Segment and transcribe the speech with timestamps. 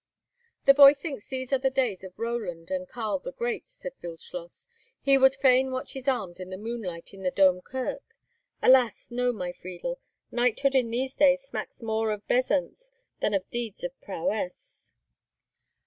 [0.65, 4.67] "The boy thinks these are the days of Roland and Karl the Great," said Wildschloss.
[4.99, 8.15] "He would fain watch his arms in the moonlight in the Dome Kirk!
[8.63, 9.11] Alas!
[9.11, 9.99] no, my Friedel!
[10.31, 14.95] Knighthood in these days smacks more of bezants than of deeds of prowess."